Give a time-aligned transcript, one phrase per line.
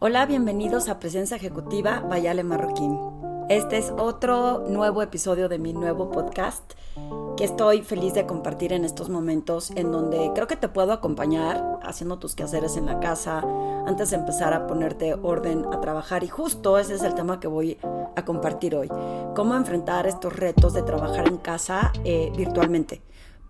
[0.00, 2.96] Hola, bienvenidos a Presencia Ejecutiva Bayale Marroquín.
[3.48, 6.74] Este es otro nuevo episodio de mi nuevo podcast
[7.36, 11.80] que estoy feliz de compartir en estos momentos en donde creo que te puedo acompañar
[11.82, 13.42] haciendo tus quehaceres en la casa
[13.88, 17.48] antes de empezar a ponerte orden a trabajar y justo ese es el tema que
[17.48, 17.76] voy
[18.14, 18.88] a compartir hoy.
[19.34, 23.02] Cómo enfrentar estos retos de trabajar en casa eh, virtualmente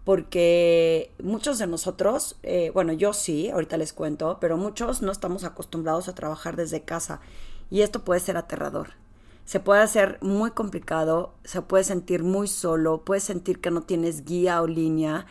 [0.08, 5.44] porque muchos de nosotros, eh, bueno, yo sí, ahorita les cuento, pero muchos no estamos
[5.44, 7.20] acostumbrados a trabajar desde casa
[7.68, 8.92] y esto puede ser aterrador.
[9.44, 14.24] Se puede hacer muy complicado, se puede sentir muy solo, puedes sentir que no tienes
[14.24, 15.26] guía o línea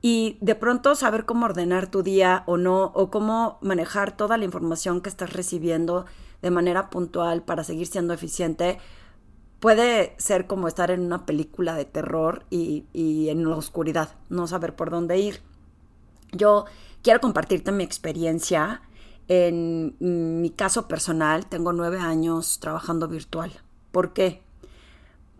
[0.00, 4.46] y de pronto saber cómo ordenar tu día o no, o cómo manejar toda la
[4.46, 6.06] información que estás recibiendo
[6.40, 8.78] de manera puntual para seguir siendo eficiente,
[9.60, 12.84] puede ser como estar en una película de terror y,
[13.28, 15.40] en la oscuridad, no saber por dónde ir.
[16.32, 16.66] Yo
[17.02, 18.82] quiero compartirte mi experiencia.
[19.28, 23.52] En mi caso personal, tengo nueve años trabajando virtual.
[23.90, 24.42] ¿Por qué?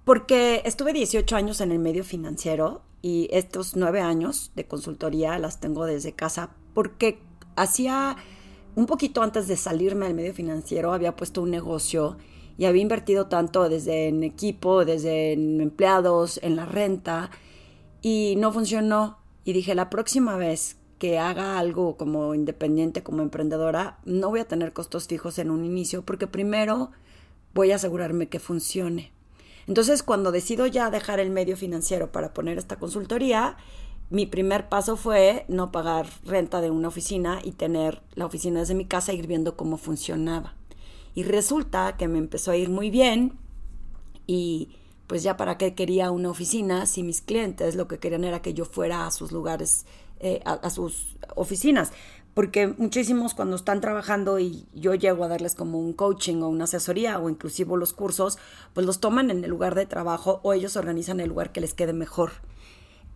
[0.04, 5.60] Porque estuve 18 años en el medio financiero y estos nueve años de consultoría las
[5.60, 7.20] tengo desde casa porque
[7.54, 8.16] hacía
[8.74, 12.16] un poquito antes de salirme del medio financiero había puesto un negocio
[12.58, 17.30] y había invertido tanto desde en equipo, desde en empleados, en la renta
[18.02, 19.18] y no funcionó.
[19.44, 24.48] Y dije, la próxima vez que haga algo como independiente, como emprendedora, no voy a
[24.48, 26.90] tener costos fijos en un inicio porque primero
[27.54, 29.12] voy a asegurarme que funcione.
[29.66, 33.56] Entonces, cuando decido ya dejar el medio financiero para poner esta consultoría,
[34.10, 38.74] mi primer paso fue no pagar renta de una oficina y tener la oficina desde
[38.76, 40.54] mi casa e ir viendo cómo funcionaba.
[41.16, 43.38] Y resulta que me empezó a ir muy bien
[44.26, 48.42] y pues ya para qué quería una oficina si mis clientes lo que querían era
[48.42, 49.86] que yo fuera a sus lugares,
[50.20, 51.90] eh, a, sus oficinas.
[52.34, 56.64] Porque muchísimos cuando están trabajando y yo llego a darles como un coaching o una
[56.64, 58.36] asesoría o inclusive los cursos,
[58.74, 61.72] pues los toman en el lugar de trabajo o ellos organizan el lugar que les
[61.72, 62.32] quede mejor.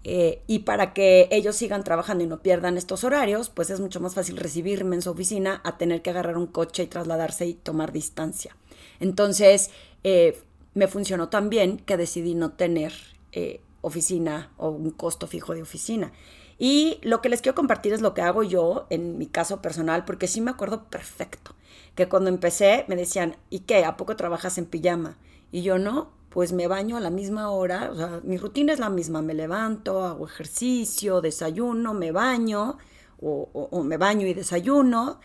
[0.03, 4.01] Eh, y para que ellos sigan trabajando y no pierdan estos horarios, pues es mucho
[4.01, 7.55] más fácil recibirme en su oficina a tener que agarrar un coche y trasladarse y
[7.55, 8.57] tomar distancia.
[8.99, 9.71] Entonces,
[10.05, 10.43] eh,
[10.75, 12.93] me funcionó tan bien que decidí no tener
[13.33, 16.13] eh, oficina o un costo fijo de oficina.
[16.59, 20.05] Y lo que les quiero compartir es lo que hago yo en mi caso personal,
[20.05, 21.55] porque sí me acuerdo perfecto
[21.95, 23.85] que cuando empecé me decían, ¿y qué?
[23.85, 25.19] ¿A poco trabajas en pijama?
[25.53, 28.79] Y yo no, pues me baño a la misma hora, o sea, mi rutina es
[28.79, 32.79] la misma, me levanto, hago ejercicio, desayuno, me baño,
[33.21, 35.21] o, me baño y desayuno,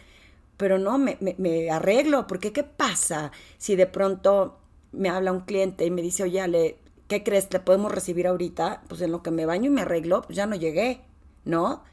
[0.57, 4.57] pero no, me, me, arreglo, porque ¿qué pasa si de pronto
[4.91, 7.49] me habla un cliente y me dice, oye, ¿qué crees?
[7.49, 8.81] ¿Te podemos recibir ahorita?
[8.88, 11.01] Pues en lo que me baño y me arreglo, pues ya no llegué,
[11.45, 11.83] ¿no?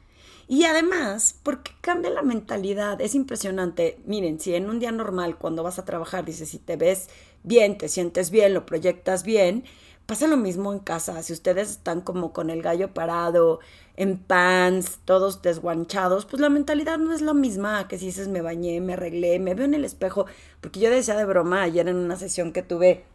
[0.47, 3.99] Y además, porque cambia la mentalidad, es impresionante.
[4.05, 7.09] Miren, si en un día normal, cuando vas a trabajar, dices, si te ves
[7.43, 9.63] bien, te sientes bien, lo proyectas bien,
[10.05, 11.21] pasa lo mismo en casa.
[11.23, 13.59] Si ustedes están como con el gallo parado,
[13.95, 18.41] en pants, todos desguanchados, pues la mentalidad no es la misma que si dices me
[18.41, 20.25] bañé, me arreglé, me veo en el espejo.
[20.61, 23.05] Porque yo decía de broma ayer en una sesión que tuve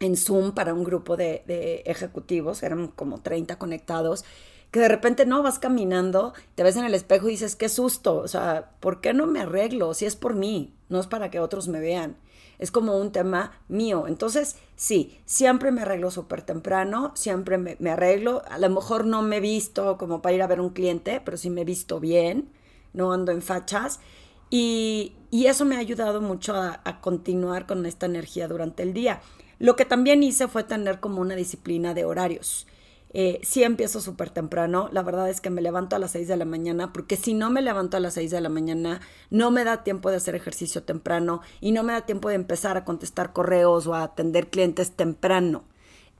[0.00, 4.24] en Zoom para un grupo de, ejecutivos, eran como 30 conectados
[4.72, 8.16] que de repente no vas caminando, te ves en el espejo y dices, qué susto,
[8.16, 9.92] o sea, ¿por qué no me arreglo?
[9.92, 12.16] Si es por mí, no es para que otros me vean.
[12.62, 14.06] Es como un tema mío.
[14.06, 18.44] Entonces, sí, siempre me arreglo súper temprano, siempre me, arreglo.
[18.48, 21.50] A lo mejor no me visto como para ir a ver un cliente, pero sí
[21.50, 22.52] me he visto bien,
[22.92, 23.98] no ando en fachas.
[24.48, 29.20] Y, eso me ha ayudado mucho a, a continuar con esta energía durante el día.
[29.58, 32.68] Lo que también hice fue tener como una disciplina de horarios.
[33.14, 34.88] Eh, sí empiezo súper temprano.
[34.92, 37.50] La verdad es que me levanto a las 6 de la mañana, porque si no
[37.50, 39.00] me levanto a las 6 de la mañana,
[39.30, 42.76] no me da tiempo de hacer ejercicio temprano y no me da tiempo de empezar
[42.76, 45.64] a contestar correos o a atender clientes temprano.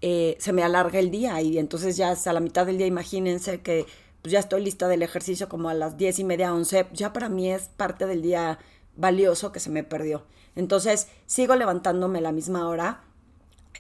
[0.02, 3.60] Eh, se me alarga el día y entonces ya a la mitad del día, imagínense
[3.60, 3.86] que
[4.20, 6.88] pues ya estoy lista del ejercicio como a las 10 y media, 11.
[6.92, 8.58] Ya para mí es parte del día
[8.96, 10.24] valioso que se me perdió.
[10.54, 13.02] Entonces sigo levantándome a la misma hora.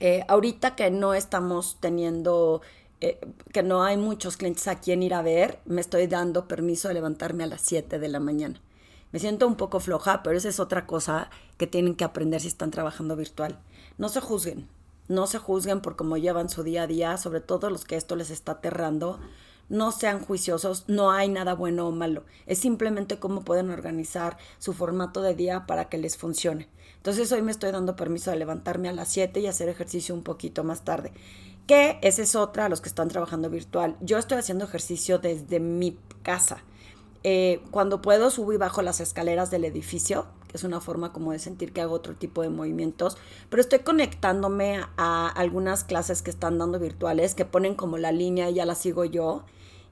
[0.00, 2.62] Eh, ahorita que no estamos teniendo
[3.04, 3.18] eh,
[3.52, 6.94] que no hay muchos clientes a quien ir a ver, me estoy dando permiso de
[6.94, 8.60] levantarme a las 7 de la mañana.
[9.10, 12.46] Me siento un poco floja, pero esa es otra cosa que tienen que aprender si
[12.46, 13.58] están trabajando virtual.
[13.98, 14.68] No se juzguen,
[15.08, 18.14] no se juzguen por cómo llevan su día a día, sobre todo los que esto
[18.14, 19.18] les está aterrando.
[19.68, 22.22] No sean juiciosos, no hay nada bueno o malo.
[22.46, 26.68] Es simplemente cómo pueden organizar su formato de día para que les funcione.
[26.98, 30.22] Entonces hoy me estoy dando permiso de levantarme a las 7 y hacer ejercicio un
[30.22, 31.12] poquito más tarde
[31.66, 33.96] que esa es otra, los que están trabajando virtual.
[34.00, 36.62] Yo estoy haciendo ejercicio desde mi casa.
[37.24, 41.32] eh, cuando puedo subo y bajo las escaleras del edificio, que es una forma como
[41.32, 43.16] de sentir que hago otro tipo de movimientos,
[43.48, 48.50] pero estoy conectándome a algunas clases que están dando virtuales, que ponen como la línea
[48.50, 49.44] y ya la sigo yo.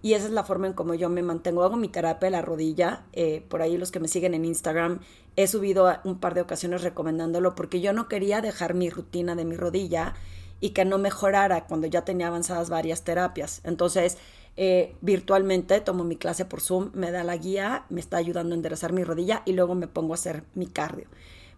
[0.02, 1.62] Y esa es la forma en como yo me mantengo.
[1.62, 3.04] Hago mi terapia de la rodilla.
[3.12, 5.00] Eh, por ahí los que me siguen en Instagram,
[5.36, 9.44] he subido un par de ocasiones recomendándolo porque yo no quería dejar mi rutina de
[9.44, 10.14] mi rodilla
[10.60, 13.60] y que no mejorara cuando ya tenía avanzadas varias terapias.
[13.64, 14.18] Entonces,
[14.56, 18.56] eh, virtualmente tomo mi clase por Zoom, me da la guía, me está ayudando a
[18.56, 21.06] enderezar mi rodilla y luego me pongo a hacer mi cardio.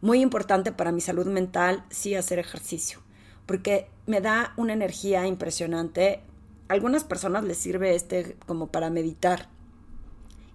[0.01, 3.01] Muy importante para mi salud mental, sí hacer ejercicio,
[3.47, 6.21] porque me da una energía impresionante.
[6.69, 9.49] A algunas personas les sirve este como para meditar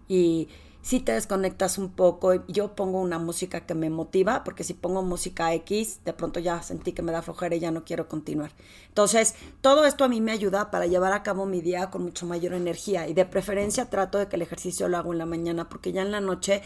[0.07, 0.47] y
[0.88, 5.01] si te desconectas un poco, yo pongo una música que me motiva, porque si pongo
[5.04, 8.51] música X, de pronto ya sentí que me da flojera y ya no quiero continuar.
[8.88, 12.25] Entonces, todo esto a mí me ayuda para llevar a cabo mi día con mucho
[12.25, 15.68] mayor energía y de preferencia trato de que el ejercicio lo hago en la mañana,
[15.68, 16.62] porque ya en la noche,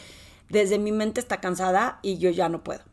[0.49, 2.83] desde mi mente está cansada y yo ya no puedo.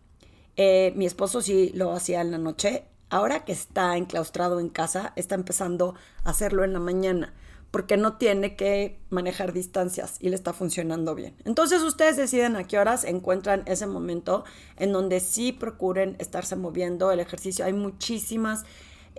[0.56, 5.12] Eh, mi esposo sí lo hacía en la noche, ahora que está enclaustrado en casa,
[5.14, 5.94] está empezando
[6.24, 7.34] a hacerlo en la mañana
[7.70, 11.34] porque no tiene que manejar distancias y le está funcionando bien.
[11.44, 14.44] Entonces ustedes deciden a qué horas encuentran ese momento
[14.76, 17.64] en donde sí procuren estarse moviendo el ejercicio.
[17.64, 18.64] Hay muchísimas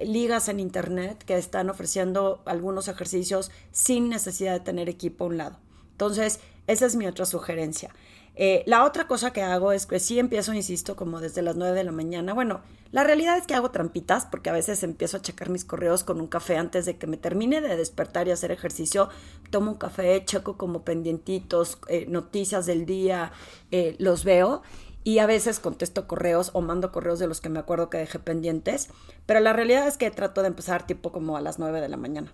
[0.01, 5.38] ligas en internet que están ofreciendo algunos ejercicios sin necesidad de tener equipo a un
[5.38, 5.60] lado.
[5.92, 7.94] Entonces, esa es mi otra sugerencia.
[8.36, 11.76] Eh, la otra cosa que hago es que sí empiezo, insisto, como desde las 9
[11.76, 12.34] de la mañana.
[12.34, 12.62] Bueno,
[12.92, 16.22] la realidad es que hago trampitas porque a veces empiezo a checar mis correos con
[16.22, 19.10] un café antes de que me termine de despertar y hacer ejercicio.
[19.50, 23.31] Tomo un café, checo como pendientitos, eh, noticias del día,
[23.72, 24.62] eh, los veo
[25.04, 28.20] y a veces contesto correos o mando correos de los que me acuerdo que dejé
[28.20, 28.90] pendientes.
[29.25, 31.98] Pero la realidad es que trato de empezar tipo como a las 9 de la
[31.98, 32.34] mañana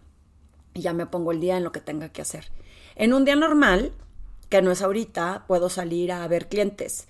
[0.76, 2.52] y ya me pongo el día en lo que tenga que hacer.
[2.96, 3.94] En un día normal,
[4.50, 7.08] que no es ahorita, puedo salir a ver clientes.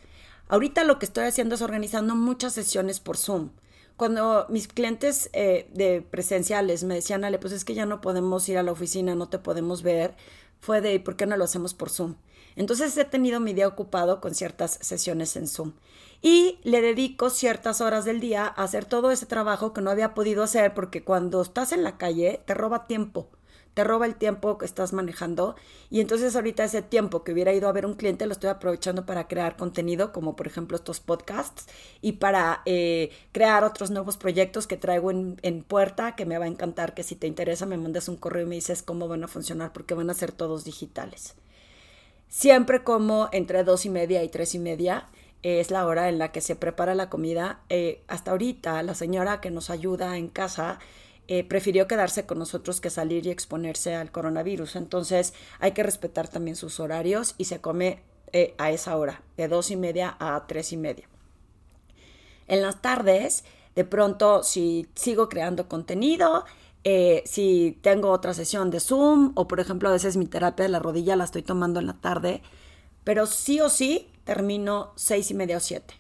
[0.48, 3.50] Ahorita lo que estoy haciendo es organizando muchas sesiones por Zoom.
[3.98, 8.48] Cuando mis clientes eh, de presenciales me decían, Ale, pues es que ya no podemos
[8.50, 10.16] ir a la oficina, no te podemos ver,
[10.60, 12.16] fue de, ¿por qué no lo hacemos por Zoom?
[12.56, 15.74] Entonces he tenido mi día ocupado con ciertas sesiones en Zoom.
[16.22, 20.14] Y le dedico ciertas horas del día a hacer todo ese trabajo que no había
[20.14, 23.30] podido hacer porque cuando estás en la calle te roba tiempo
[23.76, 25.56] te roba el tiempo que estás manejando
[25.92, 29.06] y entonces ahorita ese tiempo que hubiera ido a ver un cliente lo estoy aprovechando
[29.06, 31.68] para crear contenido como por ejemplo estos podcasts
[32.02, 36.48] y para eh, crear otros nuevos proyectos que traigo en, puerta que me va a
[36.48, 39.28] encantar que si te interesa me mandes un correo y me dices cómo van a
[39.28, 41.36] funcionar porque van a ser todos digitales.
[42.30, 45.10] Siempre como entre dos y media y tres y media
[45.44, 47.60] es la hora en la que se prepara la comida.
[47.70, 50.80] Eh, hasta ahorita la señora que nos ayuda en casa
[51.28, 54.76] eh, prefirió quedarse con nosotros que salir y exponerse al coronavirus.
[54.76, 59.48] Entonces hay que respetar también sus horarios y se come eh, a esa hora, de
[59.48, 61.10] dos y media a tres y media.
[62.48, 63.44] En las tardes,
[63.76, 66.46] de pronto, si sigo creando contenido,
[66.84, 70.70] eh, si tengo otra sesión de Zoom o por ejemplo a veces mi terapia de
[70.70, 72.44] la rodilla la estoy tomando en la tarde,
[73.04, 75.96] pero sí o sí termino seis y media o siete.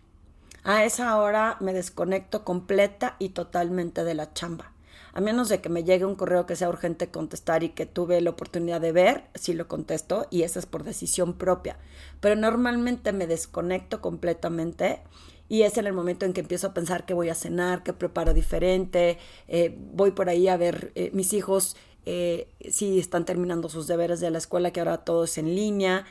[0.63, 4.74] A esa hora me desconecto completa y totalmente de la chamba
[5.15, 8.19] a menos de que me llegue un correo que sea urgente contestar y que tuve
[8.19, 11.79] la oportunidad de ver, sí lo contesto y eso es por decisión propia.
[12.19, 14.99] Pero normalmente me desconecto completamente
[15.47, 17.93] y es en el momento en que empiezo a pensar que voy a cenar, que
[17.93, 19.17] preparo diferente,
[19.47, 24.19] eh, voy por ahí a ver eh, mis hijos eh, si están terminando sus deberes
[24.19, 26.05] de la escuela, que ahora todo es en línea,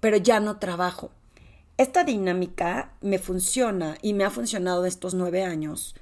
[0.00, 1.10] pero ya no trabajo.
[1.78, 5.94] Esta dinámica me funciona y me ha funcionado estos nueve años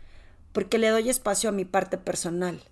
[0.56, 2.62] porque le doy espacio a mi parte personal.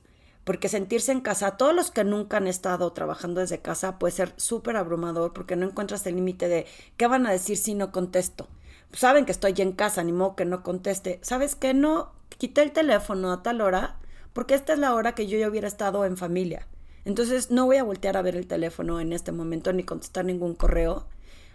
[0.44, 4.32] Porque sentirse en casa, todos los que nunca han estado trabajando desde casa puede ser
[4.38, 6.64] súper abrumador porque no encuentras el límite de
[6.96, 8.48] qué van a decir si no contesto.
[8.94, 11.18] Saben que estoy en casa, ni modo que no conteste.
[11.20, 11.74] ¿Sabes qué?
[11.74, 13.98] No, quité el teléfono a tal hora
[14.32, 16.66] porque esta es la hora que yo ya hubiera estado en familia.
[17.04, 20.54] Entonces no voy a voltear a ver el teléfono en este momento ni contestar ningún
[20.54, 21.04] correo,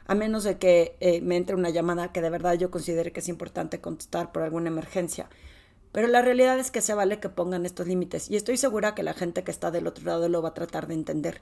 [0.06, 3.22] a menos de que eh, me entre una llamada que de verdad yo considere que
[3.22, 5.28] es importante contestar por alguna emergencia.
[5.92, 9.02] Pero la realidad es que se vale que pongan estos límites y estoy segura que
[9.02, 11.42] la gente que está del otro lado lo va a tratar de entender.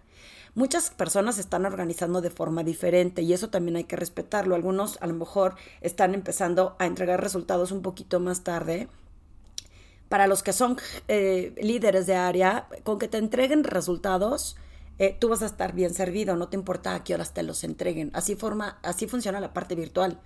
[0.55, 4.55] Muchas personas están organizando de forma diferente y eso también hay que respetarlo.
[4.55, 8.87] Algunos a lo mejor están empezando a entregar resultados un poquito más tarde.
[10.07, 10.77] Para los que son
[11.09, 14.55] eh, líderes de área, con que te entreguen resultados,
[14.99, 17.65] eh, tú vas a estar bien servido, no te importa a qué horas te los
[17.65, 18.11] entreguen.
[18.13, 18.37] Así
[19.07, 20.21] funciona la parte virtual.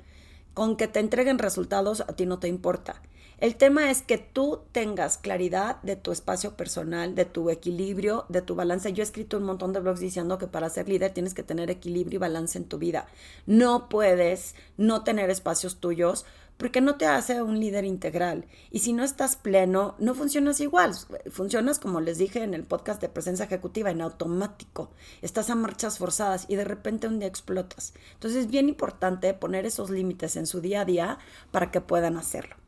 [0.54, 3.02] Con que te entreguen resultados, a ti no te importa.
[3.42, 8.44] El tema es que tú tengas claridad de tu espacio personal, de tu equilibrio, de
[8.44, 8.94] tu balance.
[8.94, 11.72] Yo he escrito un montón de blogs diciendo que para ser líder tienes que tener
[11.72, 13.08] equilibrio y balance en tu vida.
[13.48, 16.24] No puedes no tener espacios tuyos
[16.58, 18.46] porque no te hace un líder integral.
[18.70, 20.94] Y si no estás pleno, no funcionas igual.
[21.32, 24.92] Funcionas, como les dije en el podcast de presencia ejecutiva, en automático.
[25.24, 27.96] Estás a marchas forzadas y de repente un día explotas.
[28.14, 31.18] Entonces es bien importante poner esos límites en su día a día
[31.50, 32.62] para que puedan hacerlo.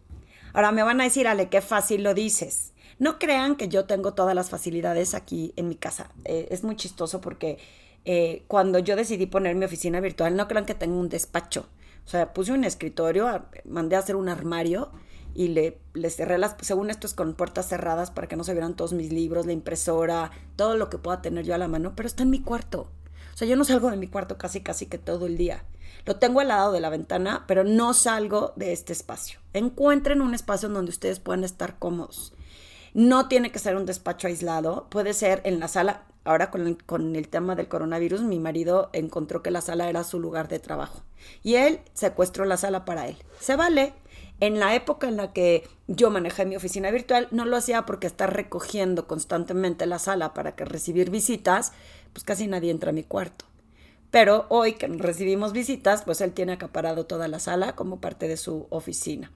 [0.53, 2.74] Ahora me van a decir, Ale, qué fácil lo dices.
[3.00, 6.12] No crean que yo tengo todas las facilidades aquí en mi casa.
[6.25, 7.57] Eh, es muy chistoso porque
[8.05, 11.67] eh, cuando yo decidí poner mi oficina virtual, no crean que tengo un despacho.
[12.05, 14.91] O sea, puse un escritorio, mandé a hacer un armario
[15.33, 18.53] y le, le cerré las, según esto es con puertas cerradas para que no se
[18.53, 21.93] vieran todos mis libros, la impresora, todo lo que pueda tener yo a la mano,
[21.95, 22.91] pero está en mi cuarto.
[23.33, 25.63] O sea, yo no salgo de mi cuarto casi, casi que todo el día.
[26.05, 29.39] Lo tengo al lado de la ventana, pero no salgo de este espacio.
[29.53, 32.33] Encuentren un espacio en donde ustedes puedan estar cómodos.
[32.93, 36.03] No tiene que ser un despacho aislado, puede ser en la sala.
[36.25, 40.48] Ahora con el, tema del coronavirus, mi marido encontró que la sala era su lugar
[40.48, 41.03] de trabajo
[41.41, 43.17] y él secuestró la sala para él.
[43.39, 43.93] Se vale.
[44.39, 48.07] En la época en la que yo manejé mi oficina virtual, no lo hacía porque
[48.07, 51.72] estar recogiendo constantemente la sala para que recibir visitas,
[52.13, 53.45] pues casi nadie entra a mi cuarto.
[54.13, 58.38] Pero hoy que recibimos visitas, pues él tiene acaparado toda la sala como parte de
[58.38, 59.32] su oficina.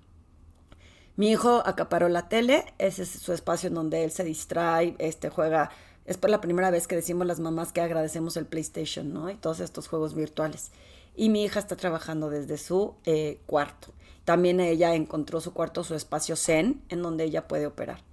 [1.15, 5.31] Mi hijo acaparó la tele, ese es su espacio en donde él se distrae, este
[5.31, 5.71] juega,
[6.05, 9.31] es por la primera vez que decimos las mamás que agradecemos el PlayStation, ¿no?
[9.31, 10.69] Y todos estos juegos virtuales.
[11.15, 13.95] Y mi hija está trabajando desde su eh, cuarto.
[14.25, 18.03] También ella encontró su cuarto, su espacio zen, en donde ella puede operar.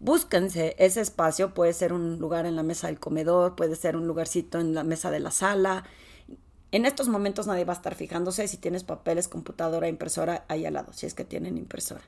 [0.00, 4.08] Búsquense ese espacio, puede ser un lugar en la mesa del comedor, puede ser un
[4.08, 5.84] lugarcito en la mesa de la sala,
[6.70, 10.74] en estos momentos nadie va a estar fijándose si tienes papeles, computadora, impresora ahí al
[10.74, 12.02] lado, si es que tienen impresora.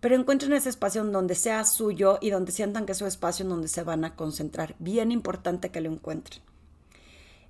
[0.00, 3.44] Pero encuentren ese espacio en donde sea suyo y donde sientan que es su espacio
[3.44, 4.74] en donde se van a concentrar.
[4.80, 6.42] Bien importante que lo encuentren.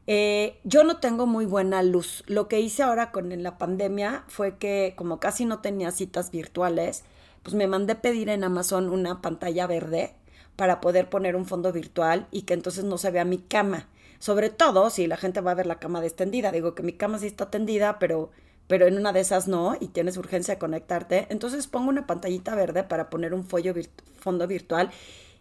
[0.06, 2.24] Eh, yo no tengo muy buena luz.
[2.26, 7.04] Lo que hice ahora con la pandemia fue que como casi no tenía citas virtuales,
[7.42, 10.14] pues me mandé pedir en Amazon una pantalla verde
[10.56, 13.88] para poder poner un fondo virtual y que entonces no se vea mi cama.
[14.22, 16.52] Sobre todo si la gente va a ver la cama extendida.
[16.52, 18.30] Digo que mi cama sí está tendida, pero,
[18.68, 21.26] pero en una de esas no y tienes urgencia de conectarte.
[21.28, 24.92] Entonces pongo una pantallita verde para poner un fondo virtual.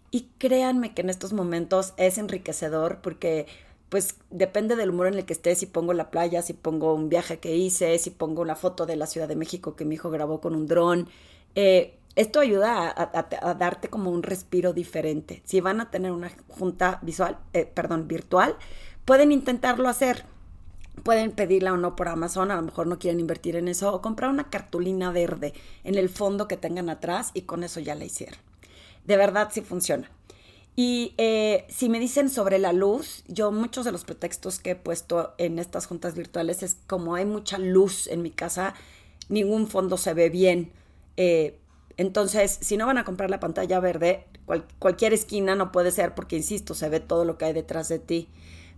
[0.09, 3.45] Y créanme que en estos momentos es enriquecedor porque
[3.89, 7.07] pues depende del humor en el que estés, si pongo la playa, si pongo un
[7.07, 10.09] viaje que hice, si pongo una foto de la Ciudad de México que mi hijo
[10.09, 11.07] grabó con un dron.
[11.53, 15.41] Eh, esto ayuda a, darte como un respiro diferente.
[15.45, 18.57] Si van a tener una junta visual, eh, perdón, virtual,
[19.05, 20.25] pueden intentarlo hacer.
[21.03, 24.01] Pueden pedirla o no por Amazon, a lo mejor no quieren invertir en eso, o
[24.01, 25.53] comprar una cartulina verde
[25.85, 28.37] en el fondo que tengan atrás y con eso ya la hicieron.
[29.05, 30.11] De verdad sí funciona.
[30.75, 34.75] Y eh, si me dicen sobre la luz, yo muchos de los pretextos que he
[34.75, 38.73] puesto en estas juntas virtuales es como hay mucha luz en mi casa,
[39.29, 40.71] ningún fondo se ve bien.
[41.17, 41.57] Eh,
[42.01, 44.25] entonces, si no van a comprar la pantalla verde,
[44.79, 47.99] cualquier esquina no puede ser porque, insisto, se ve todo lo que hay detrás de
[47.99, 48.27] ti.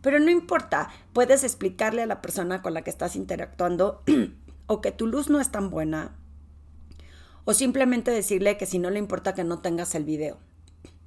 [0.01, 4.03] Pero no importa, puedes explicarle a la persona con la que estás interactuando
[4.67, 6.17] o que tu luz no es tan buena
[7.45, 10.37] o simplemente decirle que si no le importa que no tengas el video.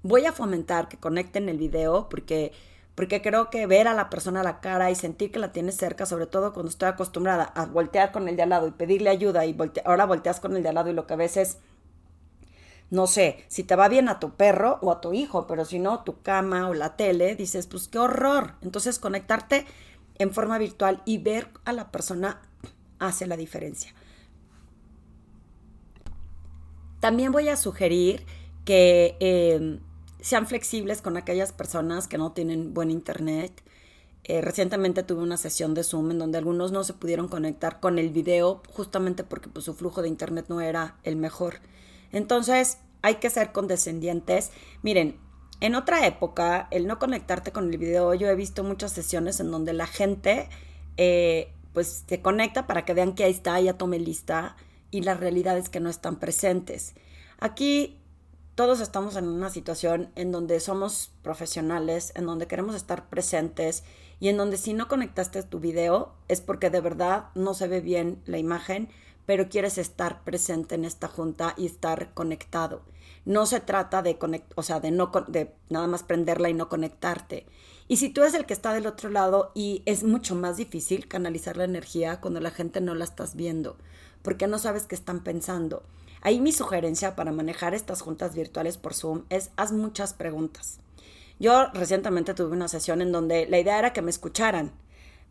[0.03, 2.53] Voy a fomentar que conecten el video porque
[2.95, 5.77] porque creo que ver a la persona a la cara y sentir que la tienes
[5.77, 9.11] cerca, sobre todo cuando estoy acostumbrada a voltear con el de al lado y pedirle
[9.11, 9.55] ayuda y
[9.85, 11.59] ahora volteas con el de al lado y lo que ves es
[12.91, 15.79] no sé, si te va bien a tu perro o a tu hijo, pero si
[15.79, 18.55] no, tu cama o la tele, dices, pues qué horror.
[18.63, 19.67] Entonces, conectarte
[20.19, 22.43] en forma virtual y ver a la persona
[22.99, 23.93] hace la diferencia.
[27.01, 28.25] También voy a sugerir
[28.65, 29.81] que em,
[30.21, 33.63] sean flexibles con aquellas personas que no tienen buen internet.
[34.25, 37.99] Eh, recientemente tuve una sesión de Zoom en donde algunos no se pudieron conectar con
[37.99, 41.61] el video justamente porque pues, su flujo de internet no era el mejor.
[42.17, 44.51] Entonces, hay que ser condescendientes.
[44.83, 45.21] Miren,
[45.61, 49.51] en otra época, el no conectarte con el video, yo he visto muchas sesiones en
[49.51, 50.49] donde la gente
[50.97, 54.57] eh, pues se conecta para que vean que ahí está, ya tome lista,
[54.91, 56.95] y la realidad es que no están presentes.
[57.39, 57.99] Aquí
[58.55, 63.85] todos estamos en una situación en donde somos profesionales, en donde queremos estar presentes
[64.21, 67.83] y en donde si no conectaste tu video es porque de verdad no se ve
[67.83, 68.89] bien la imagen
[69.27, 72.83] pero quieres estar presente en esta junta y estar conectado.
[73.25, 74.17] No se trata de
[74.55, 77.47] o sea, de no de nada más prenderla y no conectarte.
[77.89, 81.09] Y si tú eres el que está del otro lado y es mucho más difícil
[81.09, 83.77] canalizar la energía cuando la gente no la estás viendo,
[84.23, 85.83] porque no sabes qué están pensando.
[86.21, 90.81] Ahí mi sugerencia para manejar estas juntas virtuales por Zoom es haz muchas preguntas.
[91.39, 94.73] Yo recientemente tuve una sesión en donde la idea era que me escucharan,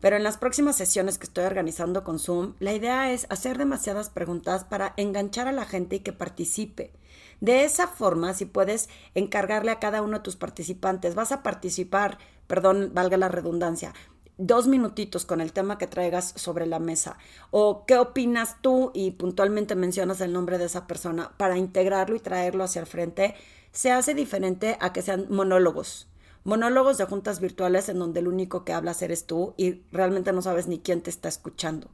[0.00, 4.10] pero en las próximas sesiones que estoy organizando con Zoom, la idea es hacer demasiadas
[4.10, 6.92] preguntas para enganchar a la gente y que participe.
[7.40, 12.18] De esa forma, si puedes encargarle a cada uno de tus participantes, vas a participar,
[12.46, 13.92] perdón, valga la redundancia,
[14.38, 17.16] dos minutitos con el tema que traigas sobre la mesa
[17.50, 22.20] o qué opinas tú y puntualmente mencionas el nombre de esa persona para integrarlo y
[22.20, 23.34] traerlo hacia el frente,
[23.72, 26.08] se hace diferente a que sean monólogos.
[26.46, 30.40] Monólogos de juntas virtuales en donde el único que hablas eres tú y realmente no
[30.40, 31.90] sabes ni quién te está escuchando.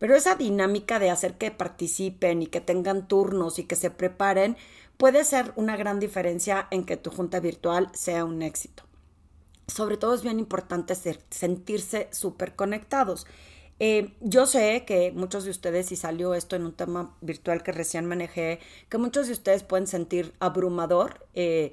[0.00, 4.56] Pero esa dinámica de hacer que participen y que tengan turnos y que se preparen
[4.96, 8.82] puede ser una gran diferencia en que tu junta virtual sea un éxito
[9.66, 10.94] sobre todo es bien importante
[11.30, 13.26] sentirse súper conectados.
[13.78, 17.72] Eh, yo sé que muchos de ustedes, si salió esto en un tema virtual que
[17.72, 21.72] recién manejé, que muchos de ustedes pueden sentir abrumador eh,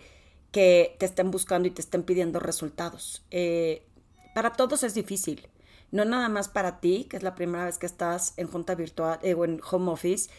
[0.52, 3.24] que te estén buscando y te estén pidiendo resultados.
[3.32, 3.86] Eh,
[4.34, 5.48] para todos es difícil,
[5.92, 9.20] no nada más para ti, que es la primera vez que estás en junta virtual
[9.36, 10.30] o en home office,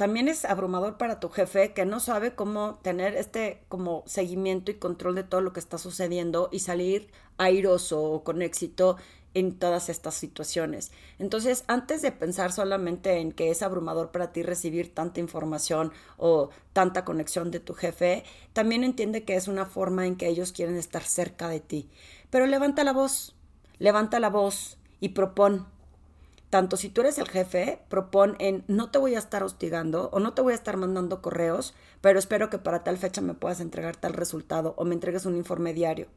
[0.00, 4.76] también es abrumador para tu jefe que no sabe cómo tener este como seguimiento y
[4.76, 8.96] control de todo lo que está sucediendo y salir airoso o con éxito
[9.34, 10.90] en todas estas situaciones.
[11.18, 16.50] Entonces, antes de pensar solamente en que es abrumador para ti recibir tanta información o
[16.72, 20.76] tanta conexión de tu jefe, también entiende que es una forma en que ellos quieren
[20.76, 21.88] estar cerca de ti.
[22.30, 23.34] Pero levanta la voz,
[23.78, 25.66] levanta la voz y propon
[26.50, 30.18] tanto si tú eres el jefe, propon en no te voy a estar hostigando o
[30.18, 33.60] no te voy a estar mandando correos, pero espero que para tal fecha me puedas
[33.60, 36.08] entregar tal resultado o me entregues un informe diario.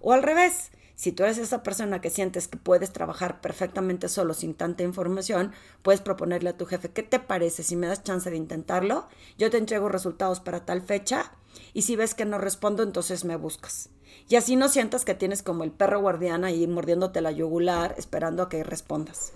[0.00, 4.34] O al revés, si tú eres esa persona que sientes que puedes trabajar perfectamente solo
[4.34, 8.28] sin tanta información, puedes proponerle a tu jefe, ¿qué te parece si me das chance
[8.28, 9.06] de intentarlo?
[9.38, 11.30] Yo te entrego resultados para tal fecha
[11.72, 13.90] y si ves que no respondo, entonces me buscas.
[14.28, 18.42] Y así no sientas que tienes como el perro guardián ahí mordiéndote la yugular esperando
[18.42, 19.32] a que respondas.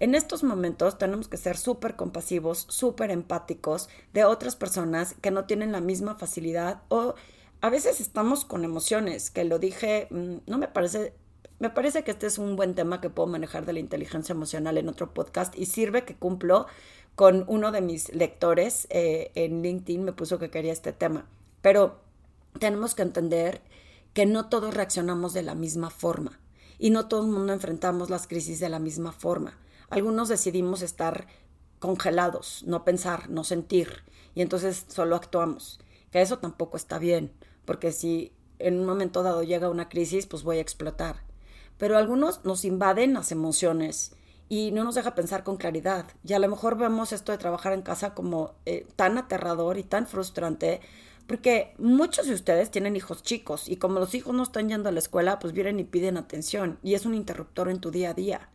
[0.00, 5.46] En estos momentos tenemos que ser súper compasivos, súper empáticos de otras personas que no
[5.46, 7.14] tienen la misma facilidad o
[7.60, 11.12] a veces estamos con emociones, que lo dije, mm, no me parece,
[11.58, 14.78] me parece que este es un buen tema que puedo manejar de la inteligencia emocional
[14.78, 16.66] en otro podcast y sirve que cumplo
[17.16, 21.26] con uno de mis lectores eh, en LinkedIn, me puso que quería este tema.
[21.62, 22.00] Pero
[22.60, 23.60] tenemos que entender
[24.14, 26.38] que no todos reaccionamos de la misma forma
[26.78, 29.58] y no todo el mundo enfrentamos las crisis de la misma forma.
[29.90, 31.26] Algunos decidimos estar
[31.80, 35.80] congelados, no pensar, no sentir, y entonces solo actuamos.
[36.12, 37.32] Que eso tampoco está bien,
[37.68, 41.16] porque si en un momento dado llega una crisis, pues voy a explotar.
[41.76, 44.12] Pero algunos nos invaden las emociones
[44.48, 46.06] y no nos deja pensar con claridad.
[46.24, 49.82] Y a lo mejor vemos esto de trabajar en casa como eh, tan aterrador y
[49.82, 50.80] tan frustrante,
[51.26, 54.92] porque muchos de ustedes tienen hijos chicos y como los hijos no están yendo a
[54.92, 58.14] la escuela, pues vienen y piden atención y es un interruptor en tu día a
[58.14, 58.48] día.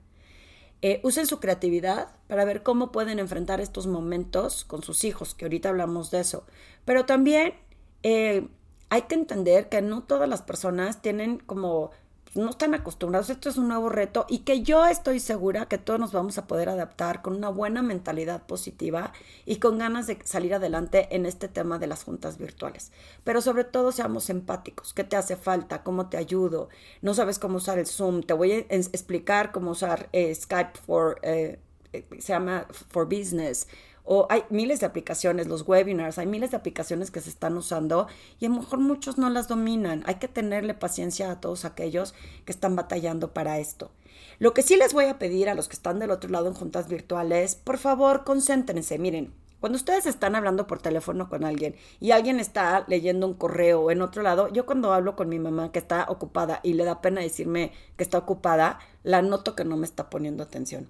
[0.81, 5.45] Eh, usen su creatividad para ver cómo pueden enfrentar estos momentos con sus hijos, que
[5.45, 6.47] ahorita hablamos de eso.
[6.83, 7.53] Pero también
[8.01, 8.47] eh,
[8.93, 11.89] hay que entender que no todas las personas tienen como
[12.35, 15.99] no están acostumbrados, esto es un nuevo reto y que yo estoy segura que todos
[15.99, 19.11] nos vamos a poder adaptar con una buena mentalidad positiva
[19.47, 22.91] y con ganas de salir adelante en este tema de las juntas virtuales.
[23.23, 26.69] Pero sobre todo seamos empáticos, qué te hace falta, cómo te ayudo,
[27.01, 31.19] no sabes cómo usar el Zoom, te voy a explicar cómo usar eh, Skype for,
[31.23, 31.57] eh,
[31.93, 33.65] eh, se llama for Business
[34.03, 38.07] o hay miles de aplicaciones, los webinars, hay miles de aplicaciones que se están usando
[38.39, 40.03] y a lo mejor muchos no las dominan.
[40.05, 42.13] Hay que tenerle paciencia a todos aquellos
[42.45, 43.91] que están batallando para esto.
[44.39, 46.53] Lo que sí les voy a pedir a los que están del otro lado en
[46.53, 48.97] juntas virtuales, por favor, concéntrense.
[48.97, 53.91] Miren, cuando ustedes están hablando por teléfono con alguien y alguien está leyendo un correo
[53.91, 56.99] en otro lado, yo cuando hablo con mi mamá que está ocupada y le da
[56.99, 60.89] pena decirme que está ocupada, la noto que no me está poniendo atención.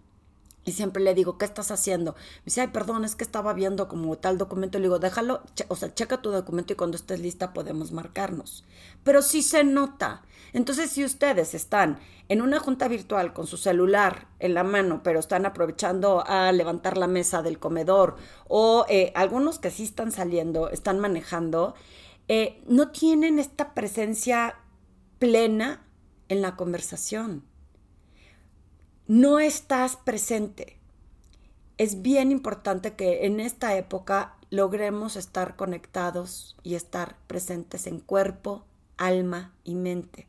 [0.66, 2.14] Y siempre le digo, ¿qué estás haciendo?
[2.14, 4.80] Me dice, ay, perdón, es que estaba viendo como tal documento.
[4.80, 8.64] Le digo, déjalo, o sea, checa tu documento y cuando estés lista podemos marcarnos.
[9.04, 10.24] Pero sí se nota.
[10.54, 12.00] Entonces, si ustedes están
[12.30, 16.98] en una junta virtual con su celular en la mano, pero están aprovechando a levantar
[16.98, 18.16] la mesa del comedor,
[18.48, 21.76] o eh, algunos que sí están saliendo, están manejando,
[22.30, 24.56] eh, no tienen esta presencia
[25.20, 25.86] plena
[26.30, 27.44] en la conversación
[29.14, 30.80] no estás presente.
[31.78, 38.66] Es bien importante que en esta época logremos estar conectados y estar presentes en cuerpo,
[38.98, 40.26] alma y mente.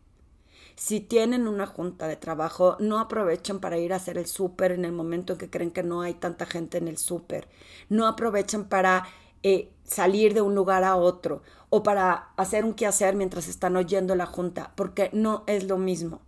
[0.77, 4.85] Si tienen una junta de trabajo, no aprovechen para ir a hacer el súper en
[4.85, 7.49] el momento en que creen que no hay tanta gente en el súper.
[7.89, 9.07] No aprovechen para
[9.43, 14.15] eh, salir de un lugar a otro o para hacer un quehacer mientras están oyendo
[14.15, 16.21] la junta, porque no es lo mismo.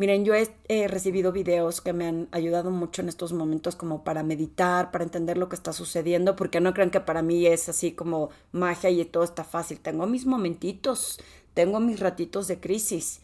[0.00, 4.22] Miren, yo he, recibido videos que me han ayudado mucho en estos momentos como para
[4.22, 7.92] meditar, para entender lo que está sucediendo, porque no crean que para mí es así
[7.92, 9.78] como magia y todo está fácil.
[9.78, 11.20] Tengo mis momentitos,
[11.52, 13.20] tengo mis ratitos de crisis.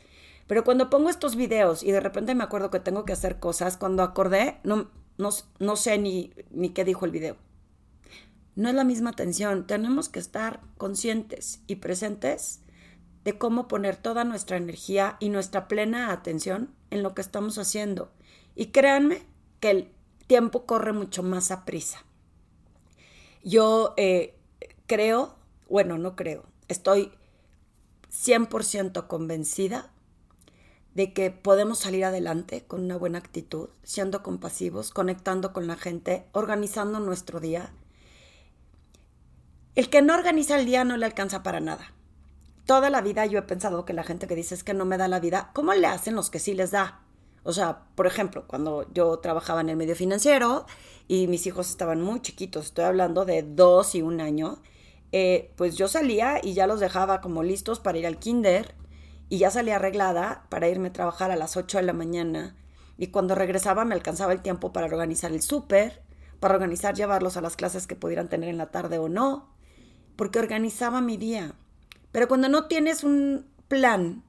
[0.47, 3.79] Pero cuando pongo estos videos y de repente me acuerdo que tengo que hacer cosas,
[3.79, 7.39] cuando acordé, no, no, no sé ni, ni qué dijo el video.
[8.55, 9.67] No es la misma atención.
[9.67, 12.61] Tenemos que estar conscientes y presentes
[13.27, 18.12] de cómo poner toda nuestra energía y nuestra plena atención en lo que estamos haciendo.
[18.55, 19.21] Y créanme
[19.59, 19.93] que el
[20.29, 22.05] tiempo corre mucho más a prisa.
[23.43, 24.39] Yo eh,
[24.87, 25.35] creo,
[25.69, 27.11] bueno, no creo, estoy
[28.12, 29.91] 100% convencida
[30.95, 36.27] de que podemos salir adelante con una buena actitud, siendo compasivos, conectando con la gente,
[36.31, 37.73] organizando nuestro día.
[39.75, 41.96] El que no organiza el día no le alcanza para nada
[42.67, 44.99] toda la vida yo he pensado que la gente que dice es que no me
[44.99, 47.01] da la vida, ¿cómo le hacen los que sí les da?
[47.45, 50.67] O sea, por ejemplo, cuando yo trabajaba en el medio financiero
[51.07, 54.61] y mis hijos estaban muy chiquitos, estoy hablando de dos y un año,
[55.13, 58.75] eh, pues yo salía y ya los dejaba como listos para ir al kinder
[59.29, 62.57] y ya salía arreglada para irme a trabajar a las 8 de la mañana
[62.99, 66.03] y cuando regresaba me alcanzaba el tiempo para organizar el súper,
[66.41, 69.51] para organizar llevarlos a las clases que pudieran tener en la tarde o no,
[70.17, 71.55] porque organizaba mi día.
[72.17, 74.23] Pero cuando no tienes un plan,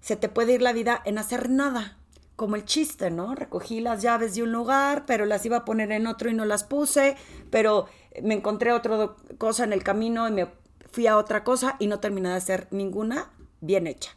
[0.00, 1.98] se te puede ir la vida en hacer nada,
[2.34, 3.34] como el chiste, ¿no?
[3.34, 6.46] Recogí las llaves de un lugar, pero las iba a poner en otro y no
[6.46, 7.16] las puse,
[7.50, 7.88] pero
[8.22, 10.48] me encontré otra cosa en el camino y me
[10.90, 13.30] fui a otra cosa y no terminé de hacer ninguna
[13.60, 14.12] bien hecha.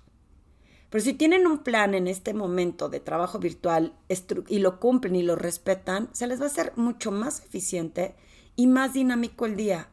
[0.90, 3.98] Pero si tienen un plan en este momento de trabajo virtual
[4.48, 8.16] y lo cumplen y lo respetan, se les va a hacer mucho más eficiente
[8.56, 9.90] y más dinámico el día.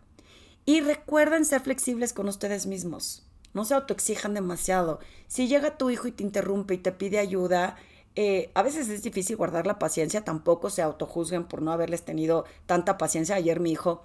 [0.64, 3.26] Y recuerden ser flexibles con ustedes mismos.
[3.52, 5.00] No se autoexijan demasiado.
[5.26, 7.76] Si llega tu hijo y te interrumpe y te pide ayuda,
[8.14, 10.24] eh, a veces es difícil guardar la paciencia.
[10.24, 13.36] Tampoco se autojuzguen por no haberles tenido tanta paciencia.
[13.36, 14.04] Ayer mi hijo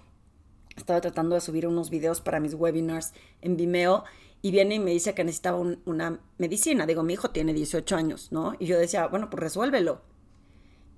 [0.76, 4.04] estaba tratando de subir unos videos para mis webinars en Vimeo
[4.42, 6.86] y viene y me dice que necesitaba una medicina.
[6.86, 8.56] Digo, mi hijo tiene 18 años, ¿no?
[8.60, 10.02] Y yo decía, bueno, pues resuélvelo.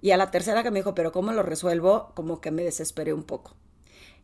[0.01, 2.11] Y a la tercera que me dijo, pero ¿cómo lo resuelvo?
[2.13, 3.55] Como que me desesperé un poco.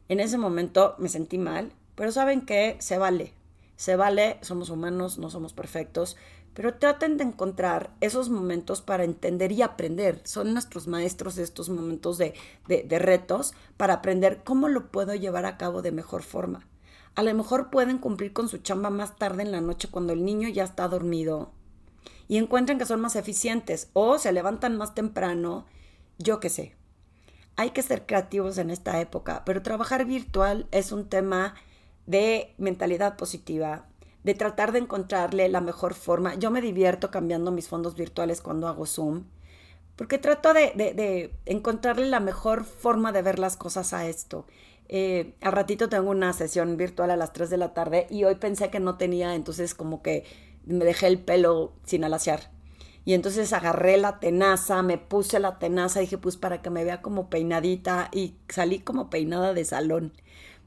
[0.09, 3.33] En ese momento me sentí mal, pero saben que se vale.
[3.75, 6.15] Se vale, somos humanos, no somos perfectos,
[6.53, 10.21] pero traten de encontrar esos momentos para entender y aprender.
[10.23, 12.33] Son nuestros maestros de estos momentos de,
[12.67, 16.67] de, retos para aprender cómo lo puedo llevar a cabo de mejor forma.
[17.15, 20.23] A lo mejor pueden cumplir con su chamba más tarde en la noche cuando el
[20.23, 21.51] niño ya está dormido
[22.27, 25.65] y encuentran que son más eficientes o se levantan más temprano,
[26.17, 26.75] yo qué sé.
[27.55, 31.55] Hay que ser creativos en esta época, pero trabajar virtual es un tema
[32.05, 33.85] de mentalidad positiva,
[34.23, 36.35] de tratar de encontrarle la mejor forma.
[36.35, 39.25] Yo me divierto cambiando mis fondos virtuales cuando hago Zoom,
[39.95, 44.45] porque trato de, encontrarle la mejor forma de ver las cosas a esto.
[44.89, 48.35] Eh, al ratito tengo una sesión virtual a las 3 de la tarde y hoy
[48.35, 50.25] pensé que no tenía, entonces como que
[50.65, 52.51] me dejé el pelo sin alaciar.
[53.05, 57.01] Y entonces agarré la tenaza, me puse la tenaza, dije, pues para que me vea
[57.01, 60.13] como peinadita y salí como peinada de salón.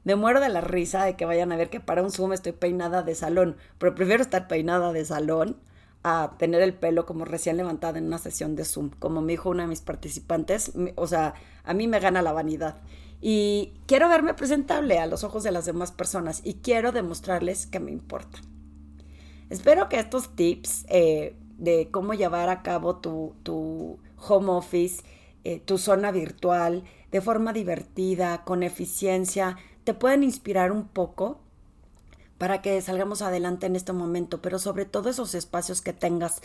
[0.03, 2.53] Me muero de la risa de que vayan a ver que para un Zoom estoy
[2.53, 5.57] peinada de salón, pero prefiero estar peinada de salón
[6.03, 8.91] a tener el pelo como recién levantada en una sesión de Zoom.
[8.99, 12.77] Como me dijo una de mis participantes, o sea, a mí me gana la vanidad.
[13.19, 17.79] Y quiero verme presentable a los ojos de las demás personas y quiero demostrarles que
[17.79, 18.39] me importa.
[19.49, 25.03] Espero que estos tips eh, de cómo llevar a cabo tu, tu home office,
[25.43, 31.39] eh, tu zona virtual, de forma divertida, con eficiencia, te pueden inspirar un poco
[32.37, 36.41] para que salgamos adelante en este momento, pero sobre todo esos espacios que tengas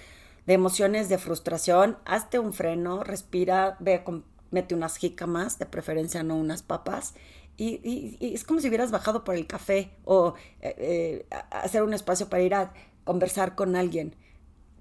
[0.47, 4.03] de emociones, de frustración, hazte un freno, respira, ve,
[4.51, 7.15] mete unas jícamas, de preferencia no unas papas,
[7.59, 12.29] y, es como si hubieras bajado por el café o eh, eh, hacer un espacio
[12.29, 12.73] para ir a
[13.05, 14.17] conversar con alguien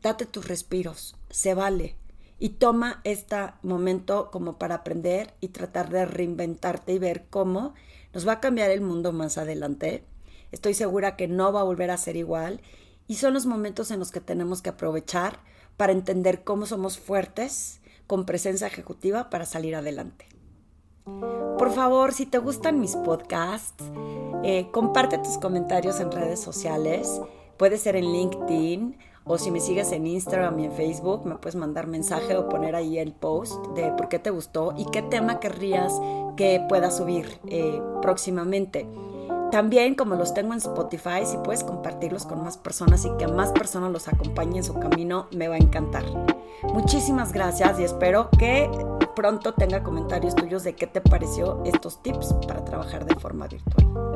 [0.02, 1.96] date tus respiros, se vale.
[2.40, 7.76] Y toma este momento como para aprender y tratar de reinventarte y ver cómo
[8.14, 10.04] nos va a cambiar el mundo más adelante.
[10.52, 12.62] Estoy segura que no va a volver a ser igual
[13.08, 15.40] y son los momentos en los que tenemos que aprovechar
[15.78, 20.26] para entender cómo somos fuertes con presencia ejecutiva para salir adelante.
[21.06, 23.84] Por favor, si te gustan mis podcasts,
[24.44, 27.22] eh, comparte tus comentarios en redes sociales.
[27.58, 31.56] Puede ser en LinkedIn o si me sigues en Instagram y en Facebook, me puedes
[31.56, 35.40] mandar mensaje o poner ahí el post de por qué te gustó y qué tema
[35.40, 35.94] querrías
[36.36, 38.88] que pueda subir eh, próximamente.
[39.52, 43.52] También como los tengo en Spotify, si puedes compartirlos con más personas y que más
[43.52, 46.06] personas los acompañen en su camino, me va a encantar.
[46.74, 48.70] Muchísimas gracias y espero que
[49.14, 54.16] pronto tenga comentarios tuyos de qué te pareció estos tips para trabajar de forma virtual.